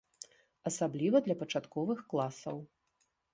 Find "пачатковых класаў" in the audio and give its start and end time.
1.41-2.57